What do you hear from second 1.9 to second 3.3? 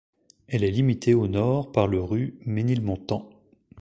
ru Ménilmontant.